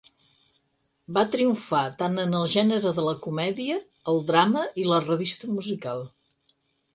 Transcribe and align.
Va 1.17 1.23
triomfar 1.35 1.81
tant 1.99 2.17
en 2.23 2.33
el 2.39 2.47
gènere 2.53 2.93
de 3.01 3.03
la 3.09 3.13
comèdia, 3.27 3.77
el 4.15 4.19
drama 4.31 4.65
i 4.85 4.87
la 4.89 5.01
revista 5.05 5.53
musical. 5.59 6.05